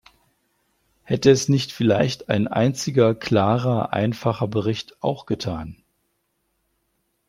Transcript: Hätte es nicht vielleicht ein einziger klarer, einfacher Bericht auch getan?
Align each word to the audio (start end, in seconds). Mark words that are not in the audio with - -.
Hätte 1.03 1.29
es 1.29 1.47
nicht 1.47 1.71
vielleicht 1.71 2.27
ein 2.29 2.47
einziger 2.47 3.13
klarer, 3.13 3.93
einfacher 3.93 4.47
Bericht 4.47 4.97
auch 5.03 5.27
getan? 5.27 5.83